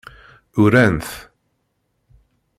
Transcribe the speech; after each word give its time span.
Uran-t. 0.63 1.09